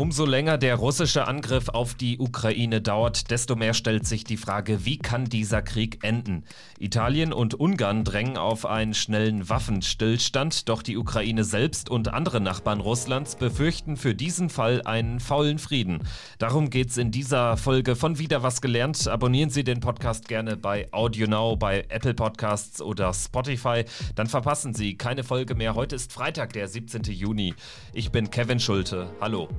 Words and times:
Umso 0.00 0.24
länger 0.24 0.56
der 0.56 0.76
russische 0.76 1.28
Angriff 1.28 1.68
auf 1.68 1.92
die 1.92 2.18
Ukraine 2.18 2.80
dauert, 2.80 3.30
desto 3.30 3.54
mehr 3.54 3.74
stellt 3.74 4.06
sich 4.06 4.24
die 4.24 4.38
Frage, 4.38 4.86
wie 4.86 4.96
kann 4.96 5.26
dieser 5.26 5.60
Krieg 5.60 6.02
enden? 6.02 6.44
Italien 6.78 7.34
und 7.34 7.52
Ungarn 7.52 8.02
drängen 8.02 8.38
auf 8.38 8.64
einen 8.64 8.94
schnellen 8.94 9.50
Waffenstillstand, 9.50 10.70
doch 10.70 10.80
die 10.80 10.96
Ukraine 10.96 11.44
selbst 11.44 11.90
und 11.90 12.14
andere 12.14 12.40
Nachbarn 12.40 12.80
Russlands 12.80 13.36
befürchten 13.36 13.98
für 13.98 14.14
diesen 14.14 14.48
Fall 14.48 14.80
einen 14.86 15.20
faulen 15.20 15.58
Frieden. 15.58 15.98
Darum 16.38 16.70
geht 16.70 16.88
es 16.88 16.96
in 16.96 17.10
dieser 17.10 17.58
Folge 17.58 17.94
von 17.94 18.18
Wieder 18.18 18.42
was 18.42 18.62
gelernt. 18.62 19.06
Abonnieren 19.06 19.50
Sie 19.50 19.64
den 19.64 19.80
Podcast 19.80 20.28
gerne 20.28 20.56
bei 20.56 20.88
AudioNow, 20.92 21.58
bei 21.58 21.84
Apple 21.90 22.14
Podcasts 22.14 22.80
oder 22.80 23.12
Spotify. 23.12 23.84
Dann 24.14 24.28
verpassen 24.28 24.72
Sie 24.72 24.96
keine 24.96 25.24
Folge 25.24 25.54
mehr. 25.54 25.74
Heute 25.74 25.96
ist 25.96 26.10
Freitag, 26.10 26.54
der 26.54 26.68
17. 26.68 27.02
Juni. 27.02 27.54
Ich 27.92 28.10
bin 28.10 28.30
Kevin 28.30 28.60
Schulte. 28.60 29.10
Hallo. 29.20 29.50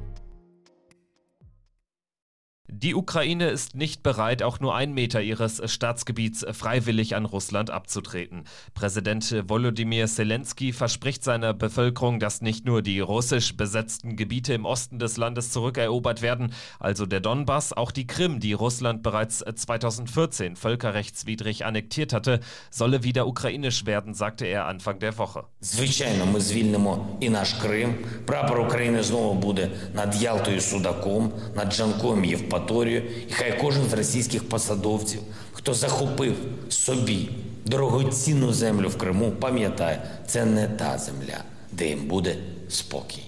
Die 2.71 2.97
Ukraine 2.97 3.49
ist 3.49 3.77
nicht 3.77 4.03
bereit, 4.03 4.43
auch 4.43 4.59
nur 4.59 4.75
einen 4.75 4.93
Meter 4.93 5.23
ihres 5.23 5.63
Staatsgebiets 5.71 6.45
freiwillig 6.51 7.15
an 7.15 7.25
Russland 7.25 7.71
abzutreten. 7.71 8.43
Präsident 8.75 9.35
Volodymyr 9.49 10.07
Zelensky 10.09 10.73
verspricht 10.73 11.23
seiner 11.23 11.55
Bevölkerung, 11.55 12.19
dass 12.19 12.43
nicht 12.43 12.67
nur 12.67 12.83
die 12.83 12.99
russisch 12.99 13.57
besetzten 13.57 14.17
Gebiete 14.17 14.53
im 14.53 14.65
Osten 14.65 14.99
des 14.99 15.17
Landes 15.17 15.53
zurückerobert 15.53 16.23
werden, 16.23 16.53
also 16.81 17.07
der 17.07 17.21
Donbass, 17.21 17.73
auch 17.73 17.93
die 17.93 18.07
Krim, 18.07 18.41
die 18.41 18.53
Russland 18.53 19.03
bereits 19.05 19.39
2014 19.39 20.57
völkerrechtswidrig 20.57 21.65
annektiert 21.65 22.13
hatte, 22.13 22.41
solle 22.71 23.05
wieder 23.05 23.29
ukrainisch 23.29 23.87
werden, 23.87 24.13
sagte 24.13 24.45
er 24.45 24.67
Anfang 24.67 24.99
der 24.99 25.17
Woche. 25.19 25.45
Звичайно, 25.61 26.27
ми 26.27 26.41
звільнимо 26.41 27.07
і 27.21 27.31
наш 27.31 27.53
Крим. 27.53 27.95
Прапор 28.25 28.61
України 28.61 29.03
знову 29.03 29.35
буде 29.35 29.71
над 29.95 30.23
Ялтою 30.23 30.61
Судаком, 30.61 31.33
над 31.57 31.73
Джанком 31.73 32.25
Євпаторією. 32.25 32.57
Акваторію, 32.61 33.03
і 33.29 33.33
хай 33.33 33.61
кожен 33.61 33.85
з 33.85 33.93
російських 33.93 34.49
посадовців, 34.49 35.21
хто 35.53 35.75
захопив 35.75 36.35
собі 36.69 37.29
дорогоцінну 37.65 38.53
землю 38.53 38.89
в 38.89 38.99
Криму, 38.99 39.31
пам'ятає, 39.31 40.03
це 40.27 40.45
не 40.45 40.69
та 40.69 40.99
земля, 40.99 41.45
де 41.73 41.89
їм 41.89 42.07
буде 42.07 42.37
спокій. 42.69 43.23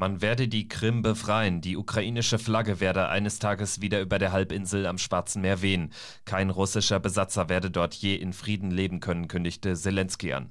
Man 0.00 0.22
werde 0.22 0.48
die 0.48 0.66
Krim 0.66 1.02
befreien, 1.02 1.60
die 1.60 1.76
ukrainische 1.76 2.38
Flagge 2.38 2.80
werde 2.80 3.10
eines 3.10 3.38
Tages 3.38 3.82
wieder 3.82 4.00
über 4.00 4.18
der 4.18 4.32
Halbinsel 4.32 4.86
am 4.86 4.96
Schwarzen 4.96 5.42
Meer 5.42 5.60
wehen. 5.60 5.92
Kein 6.24 6.48
russischer 6.48 7.00
Besatzer 7.00 7.50
werde 7.50 7.70
dort 7.70 7.92
je 7.92 8.16
in 8.16 8.32
Frieden 8.32 8.70
leben 8.70 9.00
können, 9.00 9.28
kündigte 9.28 9.76
Zelensky 9.76 10.32
an. 10.32 10.48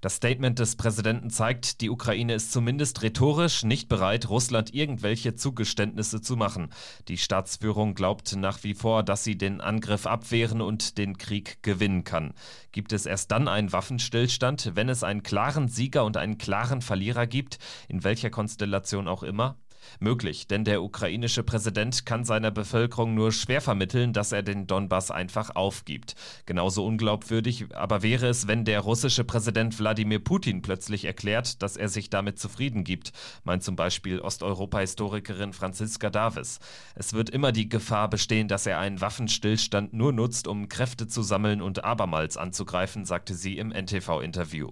Das 0.00 0.16
Statement 0.16 0.58
des 0.58 0.76
Präsidenten 0.76 1.30
zeigt, 1.30 1.80
die 1.80 1.90
Ukraine 1.90 2.34
ist 2.34 2.52
zumindest 2.52 3.02
rhetorisch 3.02 3.64
nicht 3.64 3.88
bereit, 3.88 4.28
Russland 4.28 4.74
irgendwelche 4.74 5.34
Zugeständnisse 5.34 6.20
zu 6.20 6.36
machen. 6.36 6.70
Die 7.08 7.18
Staatsführung 7.18 7.94
glaubt 7.94 8.36
nach 8.36 8.62
wie 8.64 8.74
vor, 8.74 9.02
dass 9.02 9.24
sie 9.24 9.36
den 9.36 9.60
Angriff 9.60 10.06
abwehren 10.06 10.60
und 10.60 10.98
den 10.98 11.18
Krieg 11.18 11.62
gewinnen 11.62 12.04
kann. 12.04 12.34
Gibt 12.72 12.92
es 12.92 13.06
erst 13.06 13.30
dann 13.30 13.48
einen 13.48 13.72
Waffenstillstand, 13.72 14.72
wenn 14.74 14.88
es 14.88 15.02
einen 15.02 15.22
klaren 15.22 15.68
Sieger 15.68 16.04
und 16.04 16.16
einen 16.16 16.38
klaren 16.38 16.82
Verlierer 16.82 17.26
gibt, 17.26 17.58
in 17.88 18.04
welcher 18.04 18.30
Konstellation 18.30 19.08
auch 19.08 19.22
immer? 19.22 19.56
Möglich, 20.00 20.46
denn 20.46 20.64
der 20.64 20.82
ukrainische 20.82 21.42
Präsident 21.42 22.06
kann 22.06 22.24
seiner 22.24 22.50
Bevölkerung 22.50 23.14
nur 23.14 23.32
schwer 23.32 23.60
vermitteln, 23.60 24.12
dass 24.12 24.32
er 24.32 24.42
den 24.42 24.66
Donbass 24.66 25.10
einfach 25.10 25.54
aufgibt. 25.54 26.14
Genauso 26.46 26.84
unglaubwürdig 26.84 27.74
aber 27.74 28.02
wäre 28.02 28.26
es, 28.26 28.46
wenn 28.46 28.64
der 28.64 28.80
russische 28.80 29.24
Präsident 29.24 29.78
Wladimir 29.78 30.18
Putin 30.18 30.62
plötzlich 30.62 31.04
erklärt, 31.04 31.62
dass 31.62 31.76
er 31.76 31.88
sich 31.88 32.10
damit 32.10 32.38
zufrieden 32.38 32.84
gibt, 32.84 33.12
meint 33.44 33.62
zum 33.62 33.76
Beispiel 33.76 34.20
Osteuropa-Historikerin 34.20 35.52
Franziska 35.52 36.10
Davis. 36.10 36.58
Es 36.94 37.12
wird 37.12 37.30
immer 37.30 37.52
die 37.52 37.68
Gefahr 37.68 38.08
bestehen, 38.08 38.48
dass 38.48 38.66
er 38.66 38.78
einen 38.78 39.00
Waffenstillstand 39.00 39.92
nur 39.92 40.12
nutzt, 40.12 40.46
um 40.48 40.68
Kräfte 40.68 41.06
zu 41.06 41.22
sammeln 41.22 41.62
und 41.62 41.84
abermals 41.84 42.36
anzugreifen, 42.36 43.04
sagte 43.04 43.34
sie 43.34 43.58
im 43.58 43.70
NTV-Interview. 43.70 44.70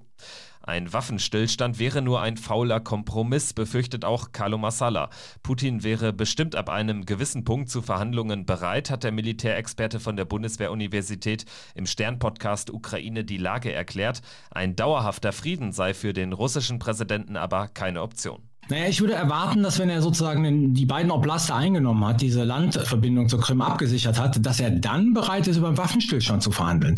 Ein 0.66 0.94
Waffenstillstand 0.94 1.78
wäre 1.78 2.00
nur 2.00 2.22
ein 2.22 2.38
fauler 2.38 2.80
Kompromiss, 2.80 3.52
befürchtet 3.52 4.02
auch 4.06 4.32
Carlo 4.32 4.56
Massala. 4.56 5.10
Putin 5.42 5.82
wäre 5.82 6.14
bestimmt 6.14 6.56
ab 6.56 6.70
einem 6.70 7.04
gewissen 7.04 7.44
Punkt 7.44 7.68
zu 7.68 7.82
Verhandlungen 7.82 8.46
bereit, 8.46 8.88
hat 8.88 9.04
der 9.04 9.12
Militärexperte 9.12 10.00
von 10.00 10.16
der 10.16 10.24
Bundeswehruniversität 10.24 11.44
im 11.74 11.84
Stern-Podcast 11.84 12.70
Ukraine 12.70 13.24
die 13.24 13.36
Lage 13.36 13.74
erklärt. 13.74 14.22
Ein 14.50 14.74
dauerhafter 14.74 15.34
Frieden 15.34 15.72
sei 15.72 15.92
für 15.92 16.14
den 16.14 16.32
russischen 16.32 16.78
Präsidenten 16.78 17.36
aber 17.36 17.68
keine 17.68 18.00
Option. 18.00 18.48
Naja, 18.68 18.88
ich 18.88 19.00
würde 19.00 19.14
erwarten, 19.14 19.62
dass 19.62 19.78
wenn 19.78 19.90
er 19.90 20.00
sozusagen 20.00 20.74
die 20.74 20.86
beiden 20.86 21.10
Oblaste 21.10 21.54
eingenommen 21.54 22.04
hat, 22.04 22.20
diese 22.20 22.44
Landverbindung 22.44 23.28
zur 23.28 23.40
Krim 23.40 23.60
abgesichert 23.60 24.18
hat, 24.18 24.44
dass 24.44 24.60
er 24.60 24.70
dann 24.70 25.12
bereit 25.12 25.46
ist, 25.46 25.56
über 25.56 25.68
einen 25.68 25.78
Waffenstillstand 25.78 26.42
zu 26.42 26.50
verhandeln. 26.50 26.96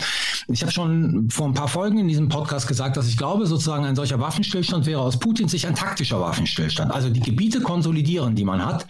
Ich 0.49 0.63
habe 0.63 0.73
schon 0.73 1.29
vor 1.31 1.47
ein 1.47 1.55
paar 1.55 1.69
Folgen 1.69 1.99
in 1.99 2.09
diesem 2.09 2.29
Podcast 2.29 2.69
gesagt, 2.69 2.97
dass 2.97 3.09
ich 3.09 3.17
glaube, 3.17 3.47
sozusagen 3.47 3.85
ein 3.85 3.97
solcher 3.97 4.21
Waffenstillstand 4.21 4.87
wäre 4.87 5.01
aus 5.01 5.19
Putins 5.19 5.51
Sicht 5.51 5.67
ein 5.67 5.75
taktischer 5.75 6.21
Waffenstillstand. 6.21 6.93
Also 6.93 7.11
die 7.11 7.21
Gebiete 7.21 7.61
konsolidieren, 7.61 8.35
die 8.37 8.45
man 8.45 8.65
hat, 8.65 8.87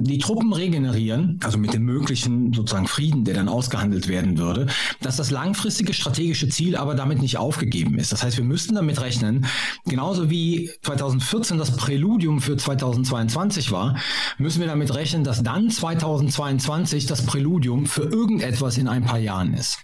die 0.00 0.18
Truppen 0.18 0.52
regenerieren, 0.52 1.40
also 1.42 1.58
mit 1.58 1.72
dem 1.72 1.84
möglichen 1.84 2.52
sozusagen 2.52 2.86
Frieden, 2.86 3.24
der 3.24 3.34
dann 3.34 3.48
ausgehandelt 3.48 4.08
werden 4.08 4.38
würde, 4.38 4.66
dass 5.00 5.16
das 5.16 5.30
langfristige 5.30 5.94
strategische 5.94 6.48
Ziel 6.48 6.76
aber 6.76 6.94
damit 6.94 7.20
nicht 7.20 7.38
aufgegeben 7.38 7.98
ist. 7.98 8.12
Das 8.12 8.22
heißt, 8.22 8.36
wir 8.36 8.44
müssten 8.44 8.74
damit 8.74 9.00
rechnen, 9.00 9.46
genauso 9.86 10.30
wie 10.30 10.70
2014 10.82 11.58
das 11.58 11.76
Präludium 11.76 12.40
für 12.40 12.56
2022 12.56 13.72
war, 13.72 13.96
müssen 14.38 14.60
wir 14.60 14.66
damit 14.66 14.94
rechnen, 14.94 15.24
dass 15.24 15.42
dann 15.42 15.70
2022 15.70 17.06
das 17.06 17.24
Präludium 17.24 17.86
für 17.86 18.02
irgendetwas 18.02 18.78
in 18.78 18.88
ein 18.88 19.04
paar 19.04 19.18
Jahren 19.18 19.54
ist. 19.54 19.78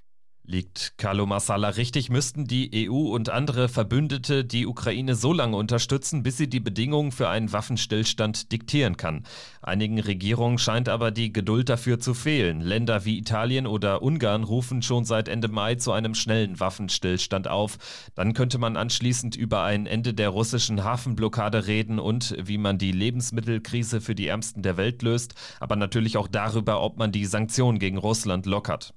Liegt 0.45 0.95
Carlo 0.99 1.25
Massala 1.25 1.69
richtig, 1.69 2.11
müssten 2.11 2.49
die 2.49 2.91
EU 2.91 3.15
und 3.15 3.31
andere 3.31 3.69
Verbündete 3.69 4.45
die 4.45 4.67
Ukraine 4.67 5.15
so 5.15 5.33
lange 5.33 5.57
unterstützen, 5.57 6.25
bis 6.25 6.37
sie 6.37 6.49
die 6.49 6.59
Bedingungen 6.59 7.13
für 7.13 7.29
einen 7.29 7.53
Waffenstillstand 7.53 8.51
diktieren 8.51 8.97
kann. 8.97 9.25
Einigen 9.63 10.01
Regierungen 10.01 10.59
scheint 10.59 10.89
aber 10.89 11.13
die 11.13 11.33
Geduld 11.33 11.69
dafür 11.69 12.01
zu 12.01 12.13
fehlen. 12.13 12.61
Länder 12.61 13.05
wie 13.05 13.19
Italien 13.19 13.69
oder 13.69 14.03
Ungarn 14.03 14.43
rufen 14.43 14.83
schon 14.83 15.05
seit 15.05 15.29
Ende 15.29 15.47
Mai 15.47 15.77
zu 15.77 15.93
einem 15.93 16.17
schnellen 16.17 16.59
Waffenstillstand 16.59 17.47
auf. 17.47 17.79
Dann 18.17 18.35
könnte 18.35 18.59
man 18.59 18.77
anschließend 18.77 19.37
über 19.37 19.63
ein 19.63 19.87
Ende 19.87 20.13
der 20.13 20.31
russischen 20.31 20.83
Hafenblockade 20.83 21.69
reden 21.69 22.01
und 22.01 22.35
wie 22.37 22.59
man 22.59 22.79
die 22.79 22.91
Lebensmittelkrise 22.91 24.01
für 24.01 24.17
die 24.17 24.27
Ärmsten 24.27 24.63
der 24.63 24.77
Welt 24.77 25.03
löst, 25.03 25.37
aber 25.61 25.77
natürlich 25.77 26.17
auch 26.17 26.27
darüber, 26.27 26.83
ob 26.83 26.99
man 26.99 27.13
die 27.13 27.27
Sanktionen 27.27 27.79
gegen 27.79 27.97
Russland 27.97 28.45
lockert. 28.45 28.93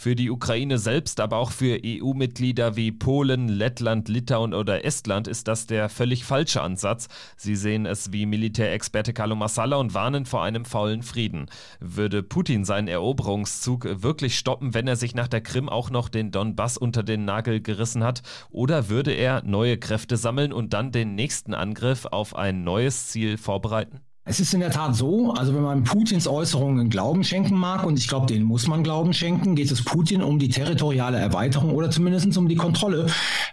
Für 0.00 0.14
die 0.14 0.30
Ukraine 0.30 0.78
selbst, 0.78 1.18
aber 1.18 1.38
auch 1.38 1.50
für 1.50 1.80
EU-Mitglieder 1.84 2.76
wie 2.76 2.92
Polen, 2.92 3.48
Lettland, 3.48 4.08
Litauen 4.08 4.54
oder 4.54 4.84
Estland 4.84 5.26
ist 5.26 5.48
das 5.48 5.66
der 5.66 5.88
völlig 5.88 6.24
falsche 6.24 6.62
Ansatz. 6.62 7.08
Sie 7.36 7.56
sehen 7.56 7.84
es 7.84 8.12
wie 8.12 8.24
Militärexperte 8.24 9.12
Carlo 9.12 9.34
Massala 9.34 9.74
und 9.74 9.94
warnen 9.94 10.24
vor 10.24 10.44
einem 10.44 10.64
faulen 10.64 11.02
Frieden. 11.02 11.46
Würde 11.80 12.22
Putin 12.22 12.64
seinen 12.64 12.86
Eroberungszug 12.86 13.88
wirklich 14.04 14.38
stoppen, 14.38 14.72
wenn 14.72 14.86
er 14.86 14.94
sich 14.94 15.16
nach 15.16 15.26
der 15.26 15.40
Krim 15.40 15.68
auch 15.68 15.90
noch 15.90 16.08
den 16.08 16.30
Donbass 16.30 16.78
unter 16.78 17.02
den 17.02 17.24
Nagel 17.24 17.60
gerissen 17.60 18.04
hat? 18.04 18.22
Oder 18.50 18.88
würde 18.88 19.10
er 19.10 19.42
neue 19.42 19.78
Kräfte 19.78 20.16
sammeln 20.16 20.52
und 20.52 20.74
dann 20.74 20.92
den 20.92 21.16
nächsten 21.16 21.54
Angriff 21.54 22.06
auf 22.06 22.36
ein 22.36 22.62
neues 22.62 23.08
Ziel 23.08 23.36
vorbereiten? 23.36 24.07
Es 24.30 24.40
ist 24.40 24.52
in 24.52 24.60
der 24.60 24.70
Tat 24.70 24.94
so, 24.94 25.32
also 25.32 25.54
wenn 25.54 25.62
man 25.62 25.84
Putins 25.84 26.28
Äußerungen 26.28 26.90
Glauben 26.90 27.24
schenken 27.24 27.54
mag, 27.54 27.86
und 27.86 27.98
ich 27.98 28.08
glaube, 28.08 28.26
denen 28.26 28.44
muss 28.44 28.66
man 28.66 28.82
Glauben 28.82 29.14
schenken, 29.14 29.54
geht 29.54 29.70
es 29.70 29.82
Putin 29.82 30.22
um 30.22 30.38
die 30.38 30.50
territoriale 30.50 31.16
Erweiterung 31.16 31.74
oder 31.74 31.90
zumindest 31.90 32.36
um 32.36 32.46
die 32.46 32.54
Kontrolle 32.54 33.06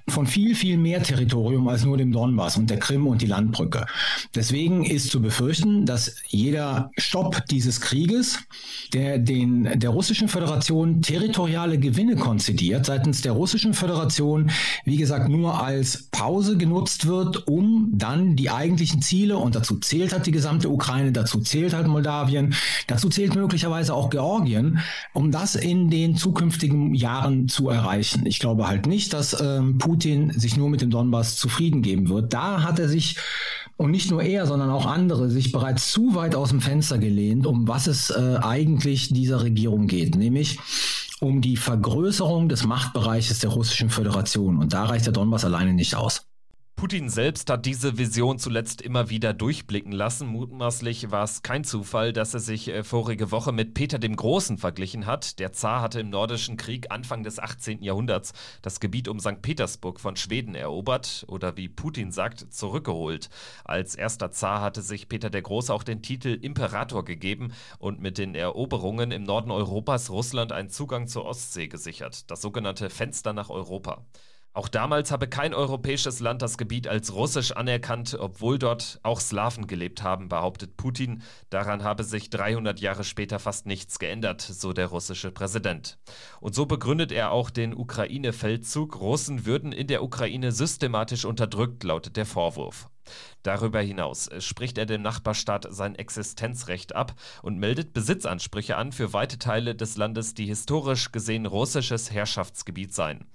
von 0.09 0.27
viel, 0.27 0.53
viel 0.53 0.77
mehr 0.77 1.01
Territorium 1.01 1.69
als 1.69 1.85
nur 1.85 1.95
dem 1.95 2.11
Donbass 2.11 2.57
und 2.57 2.69
der 2.69 2.77
Krim 2.77 3.07
und 3.07 3.21
die 3.21 3.25
Landbrücke. 3.25 3.85
Deswegen 4.35 4.83
ist 4.83 5.11
zu 5.11 5.21
befürchten, 5.21 5.85
dass 5.85 6.17
jeder 6.27 6.91
Stopp 6.97 7.45
dieses 7.49 7.79
Krieges, 7.79 8.39
der 8.91 9.17
den, 9.17 9.79
der 9.79 9.91
russischen 9.91 10.27
Föderation 10.27 11.01
territoriale 11.01 11.79
Gewinne 11.79 12.17
konzidiert, 12.17 12.85
seitens 12.85 13.21
der 13.21 13.31
russischen 13.31 13.73
Föderation, 13.73 14.51
wie 14.83 14.97
gesagt, 14.97 15.29
nur 15.29 15.63
als 15.63 16.09
Pause 16.11 16.57
genutzt 16.57 17.07
wird, 17.07 17.47
um 17.47 17.91
dann 17.93 18.35
die 18.35 18.49
eigentlichen 18.49 19.01
Ziele, 19.01 19.37
und 19.37 19.55
dazu 19.55 19.77
zählt 19.79 20.13
hat 20.13 20.25
die 20.25 20.31
gesamte 20.31 20.64
Ukraine, 20.69 21.11
dazu 21.11 21.39
zählt 21.39 21.73
halt 21.73 21.87
Moldawien, 21.87 22.53
dazu 22.87 23.09
zählt 23.09 23.35
möglicherweise 23.35 23.93
auch 23.93 24.09
Georgien, 24.09 24.79
um 25.13 25.31
das 25.31 25.55
in 25.55 25.89
den 25.89 26.15
zukünftigen 26.15 26.93
Jahren 26.93 27.47
zu 27.47 27.69
erreichen. 27.69 28.25
Ich 28.25 28.39
glaube 28.39 28.67
halt 28.67 28.85
nicht, 28.87 29.13
dass 29.13 29.39
ähm, 29.39 29.77
Putin 29.77 30.31
sich 30.31 30.57
nur 30.57 30.69
mit 30.69 30.81
dem 30.81 30.89
Donbass 30.89 31.35
zufrieden 31.35 31.81
geben 31.81 32.09
wird. 32.09 32.33
Da 32.33 32.63
hat 32.63 32.79
er 32.79 32.87
sich 32.87 33.17
und 33.77 33.91
nicht 33.91 34.09
nur 34.09 34.23
er, 34.23 34.47
sondern 34.47 34.69
auch 34.69 34.85
andere 34.85 35.29
sich 35.29 35.51
bereits 35.51 35.91
zu 35.91 36.15
weit 36.15 36.35
aus 36.35 36.49
dem 36.49 36.61
Fenster 36.61 36.97
gelehnt, 36.97 37.45
um 37.45 37.67
was 37.67 37.87
es 37.87 38.09
äh, 38.09 38.37
eigentlich 38.41 39.09
dieser 39.09 39.43
Regierung 39.43 39.87
geht, 39.87 40.15
nämlich 40.15 40.59
um 41.19 41.41
die 41.41 41.57
Vergrößerung 41.57 42.49
des 42.49 42.65
Machtbereiches 42.65 43.39
der 43.39 43.49
Russischen 43.49 43.89
Föderation. 43.89 44.59
Und 44.59 44.73
da 44.73 44.85
reicht 44.85 45.05
der 45.05 45.13
Donbass 45.13 45.45
alleine 45.45 45.73
nicht 45.73 45.95
aus. 45.95 46.25
Putin 46.75 47.07
selbst 47.09 47.49
hat 47.49 47.65
diese 47.65 47.97
Vision 47.97 48.37
zuletzt 48.37 48.81
immer 48.81 49.09
wieder 49.09 49.33
durchblicken 49.33 49.93
lassen. 49.93 50.27
Mutmaßlich 50.27 51.09
war 51.09 51.23
es 51.23 51.41
kein 51.41 51.63
Zufall, 51.63 52.11
dass 52.11 52.33
er 52.33 52.41
sich 52.41 52.67
äh, 52.67 52.83
vorige 52.83 53.31
Woche 53.31 53.53
mit 53.53 53.73
Peter 53.73 53.97
dem 53.97 54.17
Großen 54.17 54.57
verglichen 54.57 55.05
hat. 55.05 55.39
Der 55.39 55.53
Zar 55.53 55.81
hatte 55.81 56.01
im 56.01 56.09
Nordischen 56.09 56.57
Krieg 56.57 56.91
Anfang 56.91 57.23
des 57.23 57.39
18. 57.39 57.81
Jahrhunderts 57.81 58.33
das 58.61 58.81
Gebiet 58.81 59.07
um 59.07 59.21
St. 59.21 59.41
Petersburg 59.41 60.01
von 60.01 60.17
Schweden 60.17 60.53
erobert 60.53 61.23
oder 61.29 61.55
wie 61.55 61.69
Putin 61.69 62.11
sagt, 62.11 62.53
zurückgeholt. 62.53 63.29
Als 63.63 63.95
erster 63.95 64.31
Zar 64.31 64.59
hatte 64.59 64.81
sich 64.81 65.07
Peter 65.07 65.29
der 65.29 65.43
Große 65.43 65.73
auch 65.73 65.83
den 65.83 66.01
Titel 66.01 66.37
Imperator 66.41 67.05
gegeben 67.05 67.53
und 67.79 68.01
mit 68.01 68.17
den 68.17 68.35
Eroberungen 68.35 69.11
im 69.11 69.23
Norden 69.23 69.49
Europas 69.49 70.09
Russland 70.09 70.51
einen 70.51 70.69
Zugang 70.69 71.07
zur 71.07 71.23
Ostsee 71.23 71.69
gesichert, 71.69 72.29
das 72.29 72.41
sogenannte 72.41 72.89
Fenster 72.89 73.31
nach 73.31 73.49
Europa. 73.49 74.03
Auch 74.55 74.69
damals 74.69 75.11
habe 75.11 75.27
kein 75.27 75.53
europäisches 75.53 76.21
Land 76.21 76.41
das 76.41 76.57
Gebiet 76.57 76.87
als 76.87 77.13
russisch 77.13 77.51
anerkannt, 77.51 78.15
obwohl 78.17 78.57
dort 78.57 79.01
auch 79.03 79.19
Slawen 79.19 79.67
gelebt 79.67 80.01
haben, 80.01 80.29
behauptet 80.29 80.77
Putin. 80.77 81.23
Daran 81.49 81.83
habe 81.83 82.05
sich 82.05 82.29
300 82.29 82.79
Jahre 82.79 83.03
später 83.03 83.37
fast 83.39 83.65
nichts 83.65 83.99
geändert, 83.99 84.39
so 84.39 84.71
der 84.71 84.87
russische 84.87 85.29
Präsident. 85.31 85.97
Und 86.39 86.55
so 86.55 86.65
begründet 86.67 87.11
er 87.11 87.31
auch 87.31 87.49
den 87.49 87.75
Ukraine-Feldzug. 87.75 88.97
Russen 89.01 89.45
würden 89.45 89.73
in 89.73 89.87
der 89.87 90.01
Ukraine 90.01 90.53
systematisch 90.53 91.25
unterdrückt, 91.25 91.83
lautet 91.83 92.15
der 92.15 92.25
Vorwurf. 92.25 92.87
Darüber 93.43 93.81
hinaus 93.81 94.29
spricht 94.39 94.77
er 94.77 94.85
dem 94.85 95.01
Nachbarstaat 95.01 95.67
sein 95.69 95.95
Existenzrecht 95.95 96.95
ab 96.95 97.13
und 97.43 97.59
meldet 97.59 97.93
Besitzansprüche 97.93 98.77
an 98.77 98.91
für 98.91 99.13
weite 99.13 99.37
Teile 99.37 99.75
des 99.75 99.97
Landes, 99.97 100.33
die 100.33 100.45
historisch 100.45 101.11
gesehen 101.11 101.45
russisches 101.45 102.09
Herrschaftsgebiet 102.11 102.93
seien. 102.93 103.25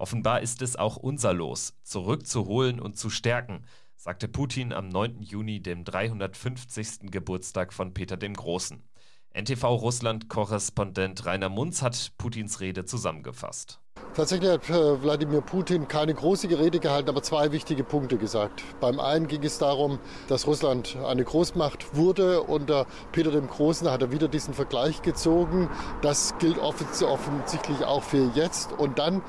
Offenbar 0.00 0.40
ist 0.40 0.62
es 0.62 0.76
auch 0.76 0.96
unser 0.96 1.34
Los, 1.34 1.74
zurückzuholen 1.82 2.80
und 2.80 2.96
zu 2.96 3.10
stärken, 3.10 3.66
sagte 3.96 4.28
Putin 4.28 4.72
am 4.72 4.88
9. 4.88 5.20
Juni, 5.20 5.60
dem 5.60 5.84
350. 5.84 7.10
Geburtstag 7.10 7.74
von 7.74 7.92
Peter 7.92 8.16
dem 8.16 8.32
Großen. 8.32 8.82
NTV 9.34 9.62
Russland-Korrespondent 9.62 11.26
Rainer 11.26 11.50
Munz 11.50 11.82
hat 11.82 12.12
Putins 12.16 12.60
Rede 12.60 12.86
zusammengefasst. 12.86 13.78
Tatsächlich 14.14 14.50
hat 14.50 14.70
äh, 14.70 15.02
Wladimir 15.02 15.42
Putin 15.42 15.86
keine 15.86 16.14
große 16.14 16.48
Rede 16.48 16.80
gehalten, 16.80 17.10
aber 17.10 17.22
zwei 17.22 17.52
wichtige 17.52 17.84
Punkte 17.84 18.16
gesagt. 18.16 18.64
Beim 18.80 18.98
einen 18.98 19.28
ging 19.28 19.42
es 19.42 19.58
darum, 19.58 19.98
dass 20.28 20.46
Russland 20.46 20.96
eine 21.06 21.24
Großmacht 21.24 21.94
wurde. 21.94 22.42
Unter 22.42 22.86
Peter 23.12 23.30
dem 23.30 23.46
Großen 23.48 23.88
hat 23.90 24.00
er 24.00 24.10
wieder 24.10 24.28
diesen 24.28 24.54
Vergleich 24.54 25.02
gezogen. 25.02 25.68
Das 26.00 26.34
gilt 26.38 26.58
offensichtlich 26.58 27.84
auch 27.84 28.02
für 28.02 28.30
jetzt. 28.34 28.72
Und 28.72 28.98
dann 28.98 29.22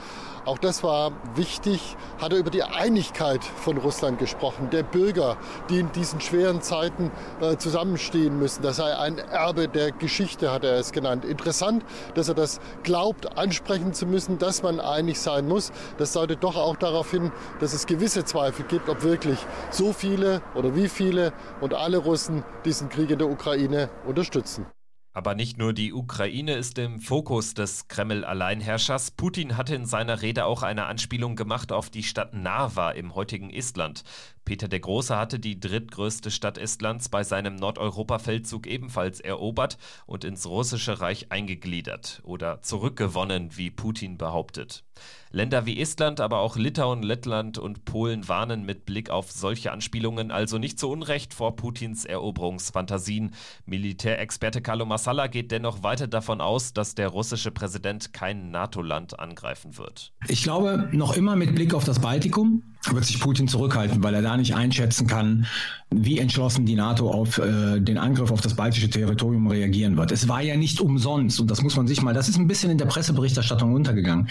auch 0.45 0.57
das 0.57 0.83
war 0.83 1.11
wichtig, 1.35 1.95
hat 2.19 2.33
er 2.33 2.39
über 2.39 2.49
die 2.49 2.63
Einigkeit 2.63 3.43
von 3.43 3.77
Russland 3.77 4.19
gesprochen, 4.19 4.69
der 4.71 4.83
Bürger, 4.83 5.38
die 5.69 5.79
in 5.79 5.91
diesen 5.91 6.19
schweren 6.19 6.61
Zeiten 6.61 7.11
äh, 7.41 7.57
zusammenstehen 7.57 8.39
müssen. 8.39 8.61
Das 8.61 8.77
sei 8.77 8.97
ein 8.97 9.17
Erbe 9.19 9.67
der 9.67 9.91
Geschichte, 9.91 10.51
hat 10.51 10.63
er 10.63 10.77
es 10.77 10.91
genannt. 10.91 11.25
Interessant, 11.25 11.85
dass 12.15 12.27
er 12.27 12.35
das 12.35 12.59
glaubt, 12.83 13.38
ansprechen 13.38 13.93
zu 13.93 14.05
müssen, 14.05 14.39
dass 14.39 14.63
man 14.63 14.79
einig 14.79 15.19
sein 15.19 15.47
muss. 15.47 15.71
Das 15.97 16.13
deutet 16.13 16.44
doch 16.44 16.55
auch 16.55 16.75
darauf 16.75 17.11
hin, 17.11 17.31
dass 17.59 17.73
es 17.73 17.85
gewisse 17.85 18.25
Zweifel 18.25 18.65
gibt, 18.65 18.89
ob 18.89 19.03
wirklich 19.03 19.37
so 19.69 19.94
viele 19.94 20.41
oder 20.55 20.75
wie 20.75 20.89
viele 20.89 21.33
und 21.59 21.73
alle 21.73 21.97
Russen 21.97 22.44
diesen 22.65 22.89
Krieg 22.89 23.11
in 23.11 23.19
der 23.19 23.29
Ukraine 23.29 23.89
unterstützen. 24.05 24.65
Aber 25.13 25.35
nicht 25.35 25.57
nur 25.57 25.73
die 25.73 25.91
Ukraine 25.91 26.53
ist 26.53 26.77
im 26.77 27.01
Fokus 27.01 27.53
des 27.53 27.89
Kreml-Alleinherrschers. 27.89 29.11
Putin 29.11 29.57
hatte 29.57 29.75
in 29.75 29.85
seiner 29.85 30.21
Rede 30.21 30.45
auch 30.45 30.63
eine 30.63 30.85
Anspielung 30.85 31.35
gemacht 31.35 31.73
auf 31.73 31.89
die 31.89 32.03
Stadt 32.03 32.33
Narva 32.33 32.91
im 32.91 33.13
heutigen 33.13 33.49
Estland. 33.49 34.05
Peter 34.45 34.67
der 34.67 34.79
Große 34.79 35.15
hatte 35.15 35.37
die 35.37 35.59
drittgrößte 35.59 36.31
Stadt 36.31 36.57
Estlands 36.57 37.09
bei 37.09 37.23
seinem 37.23 37.55
Nordeuropa-Feldzug 37.57 38.67
ebenfalls 38.67 39.19
erobert 39.19 39.77
und 40.05 40.23
ins 40.23 40.47
russische 40.47 40.99
Reich 40.99 41.31
eingegliedert 41.31 42.21
oder 42.23 42.61
zurückgewonnen, 42.61 43.55
wie 43.57 43.69
Putin 43.69 44.17
behauptet. 44.17 44.83
Länder 45.31 45.65
wie 45.65 45.79
Estland, 45.79 46.19
aber 46.19 46.39
auch 46.39 46.57
Litauen, 46.57 47.03
Lettland 47.03 47.57
und 47.57 47.85
Polen 47.85 48.27
warnen 48.27 48.65
mit 48.65 48.85
Blick 48.85 49.09
auf 49.09 49.31
solche 49.31 49.71
Anspielungen 49.71 50.29
also 50.29 50.57
nicht 50.57 50.77
zu 50.77 50.89
Unrecht 50.89 51.33
vor 51.33 51.55
Putins 51.55 52.03
Eroberungsfantasien. 52.03 53.33
Militärexperte 53.65 54.61
Carlo 54.61 54.85
Massala 55.01 55.25
geht 55.25 55.51
dennoch 55.51 55.81
weiter 55.81 56.07
davon 56.07 56.42
aus, 56.42 56.74
dass 56.74 56.94
der 56.94 57.07
russische 57.07 57.50
Präsident 57.50 58.13
kein 58.13 58.51
NATO-Land 58.51 59.19
angreifen 59.19 59.80
wird. 59.80 60.13
Ich 60.27 60.44
glaube, 60.44 60.89
noch 60.92 61.18
immer 61.18 61.36
mit 61.36 61.56
Blick 61.56 61.74
auf 61.74 61.83
das 61.83 61.98
Baltikum 61.98 62.62
wird 62.92 63.06
sich 63.06 63.19
Putin 63.19 63.48
zurückhalten, 63.48 64.03
weil 64.03 64.13
er 64.13 64.21
da 64.21 64.38
nicht 64.38 64.53
einschätzen 64.56 65.07
kann, 65.07 65.48
wie 65.89 66.19
entschlossen 66.19 66.68
die 66.68 66.75
NATO 66.75 67.09
auf 67.09 67.39
äh, 67.39 67.80
den 67.80 67.98
Angriff 67.98 68.30
auf 68.30 68.42
das 68.42 68.56
baltische 68.56 68.92
Territorium 68.92 69.48
reagieren 69.48 69.98
wird. 69.98 70.12
Es 70.12 70.27
war 70.27 70.42
ja 70.42 70.56
nicht 70.56 70.80
umsonst, 70.81 71.39
und 71.39 71.50
das 71.50 71.63
muss 71.63 71.75
man 71.75 71.88
sich 71.88 72.04
mal, 72.04 72.13
das 72.13 72.30
ist 72.30 72.38
ein 72.38 72.47
bisschen 72.47 72.69
in 72.69 72.77
der 72.77 72.86
Presseberichterstattung 72.86 73.74
untergegangen. 73.74 74.30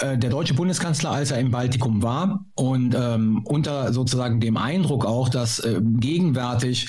Äh, 0.00 0.18
der 0.18 0.30
deutsche 0.30 0.54
Bundeskanzler, 0.54 1.10
als 1.10 1.30
er 1.30 1.38
im 1.38 1.50
Baltikum 1.50 2.02
war 2.02 2.44
und 2.54 2.94
ähm, 2.94 3.42
unter 3.44 3.92
sozusagen 3.92 4.40
dem 4.40 4.56
Eindruck 4.56 5.04
auch, 5.04 5.28
dass 5.28 5.58
äh, 5.60 5.80
gegenwärtig 5.82 6.88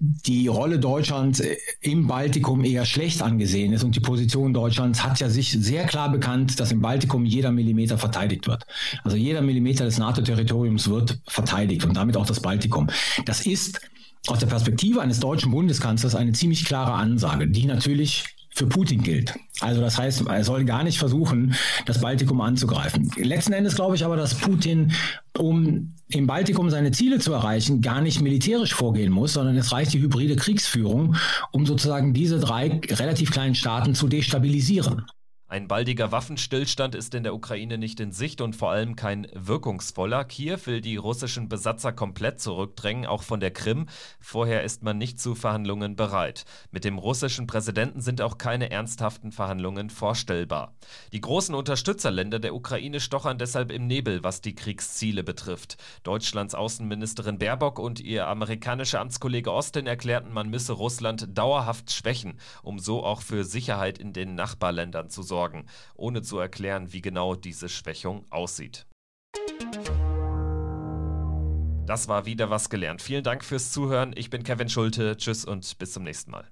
die 0.00 0.46
Rolle 0.46 0.78
Deutschlands 0.78 1.42
im 1.80 2.06
Baltikum 2.06 2.64
eher 2.64 2.84
schlecht 2.84 3.20
angesehen 3.20 3.72
ist 3.72 3.82
und 3.82 3.96
die 3.96 4.00
Position 4.00 4.54
Deutschlands 4.54 5.02
hat 5.02 5.18
ja 5.18 5.28
sich 5.28 5.50
sehr 5.50 5.86
klar 5.86 6.10
bekannt, 6.10 6.60
dass 6.60 6.70
im 6.70 6.80
Baltikum 6.80 7.24
jeder 7.24 7.50
Millimeter 7.50 7.98
verteidigt 7.98 8.46
wird. 8.46 8.64
Also 9.02 9.16
jeder 9.16 9.42
Millimeter 9.42 9.84
des 9.84 9.98
NATO-Territoriums 9.98 10.88
wird 10.88 11.18
verteidigt 11.26 11.84
und 11.84 11.96
damit 11.96 12.16
auch 12.16 12.26
das 12.26 12.40
Baltikum. 12.40 12.88
Das 13.24 13.44
ist 13.44 13.80
aus 14.28 14.38
der 14.38 14.46
Perspektive 14.46 15.00
eines 15.00 15.18
deutschen 15.18 15.50
Bundeskanzlers 15.50 16.14
eine 16.14 16.32
ziemlich 16.32 16.64
klare 16.64 16.92
Ansage, 16.92 17.48
die 17.48 17.66
natürlich 17.66 18.24
für 18.50 18.66
Putin 18.66 19.02
gilt. 19.02 19.34
Also 19.60 19.80
das 19.80 19.98
heißt, 19.98 20.26
er 20.26 20.44
soll 20.44 20.64
gar 20.64 20.84
nicht 20.84 20.98
versuchen, 20.98 21.54
das 21.86 22.00
Baltikum 22.00 22.40
anzugreifen. 22.40 23.10
Letzten 23.16 23.52
Endes 23.52 23.74
glaube 23.74 23.96
ich 23.96 24.04
aber, 24.04 24.16
dass 24.16 24.34
Putin, 24.34 24.92
um 25.36 25.94
im 26.10 26.26
Baltikum 26.26 26.70
seine 26.70 26.90
Ziele 26.90 27.18
zu 27.18 27.32
erreichen, 27.32 27.82
gar 27.82 28.00
nicht 28.00 28.20
militärisch 28.20 28.74
vorgehen 28.74 29.12
muss, 29.12 29.34
sondern 29.34 29.56
es 29.56 29.72
reicht 29.72 29.92
die 29.92 30.00
hybride 30.00 30.36
Kriegsführung, 30.36 31.16
um 31.52 31.66
sozusagen 31.66 32.14
diese 32.14 32.40
drei 32.40 32.80
relativ 32.88 33.30
kleinen 33.30 33.54
Staaten 33.54 33.94
zu 33.94 34.08
destabilisieren. 34.08 35.04
Ein 35.50 35.66
baldiger 35.66 36.12
Waffenstillstand 36.12 36.94
ist 36.94 37.14
in 37.14 37.22
der 37.22 37.34
Ukraine 37.34 37.78
nicht 37.78 38.00
in 38.00 38.12
Sicht 38.12 38.42
und 38.42 38.54
vor 38.54 38.70
allem 38.70 38.96
kein 38.96 39.26
wirkungsvoller. 39.32 40.26
Kiew 40.26 40.58
will 40.66 40.82
die 40.82 40.96
russischen 40.96 41.48
Besatzer 41.48 41.90
komplett 41.90 42.38
zurückdrängen, 42.38 43.06
auch 43.06 43.22
von 43.22 43.40
der 43.40 43.50
Krim. 43.50 43.86
Vorher 44.20 44.62
ist 44.62 44.82
man 44.82 44.98
nicht 44.98 45.18
zu 45.18 45.34
Verhandlungen 45.34 45.96
bereit. 45.96 46.44
Mit 46.70 46.84
dem 46.84 46.98
russischen 46.98 47.46
Präsidenten 47.46 48.02
sind 48.02 48.20
auch 48.20 48.36
keine 48.36 48.70
ernsthaften 48.70 49.32
Verhandlungen 49.32 49.88
vorstellbar. 49.88 50.74
Die 51.12 51.20
großen 51.22 51.54
Unterstützerländer 51.54 52.40
der 52.40 52.54
Ukraine 52.54 53.00
stochern 53.00 53.38
deshalb 53.38 53.72
im 53.72 53.86
Nebel, 53.86 54.22
was 54.22 54.42
die 54.42 54.54
Kriegsziele 54.54 55.24
betrifft. 55.24 55.78
Deutschlands 56.02 56.54
Außenministerin 56.54 57.38
Baerbock 57.38 57.78
und 57.78 58.00
ihr 58.00 58.26
amerikanischer 58.26 59.00
Amtskollege 59.00 59.50
Austin 59.50 59.86
erklärten, 59.86 60.30
man 60.30 60.50
müsse 60.50 60.74
Russland 60.74 61.38
dauerhaft 61.38 61.90
schwächen, 61.90 62.38
um 62.62 62.78
so 62.78 63.02
auch 63.02 63.22
für 63.22 63.44
Sicherheit 63.44 63.96
in 63.96 64.12
den 64.12 64.34
Nachbarländern 64.34 65.08
zu 65.08 65.22
sorgen 65.22 65.37
sorgen, 65.38 65.66
ohne 65.94 66.20
zu 66.22 66.36
erklären, 66.40 66.92
wie 66.92 67.00
genau 67.00 67.36
diese 67.36 67.68
Schwächung 67.68 68.24
aussieht. 68.28 68.86
Das 71.86 72.08
war 72.08 72.26
wieder 72.26 72.50
was 72.50 72.68
gelernt. 72.70 73.00
Vielen 73.02 73.22
Dank 73.22 73.44
fürs 73.44 73.70
Zuhören. 73.70 74.12
Ich 74.16 74.30
bin 74.30 74.42
Kevin 74.42 74.68
Schulte. 74.68 75.16
Tschüss 75.16 75.44
und 75.44 75.78
bis 75.78 75.92
zum 75.92 76.02
nächsten 76.02 76.32
Mal. 76.32 76.48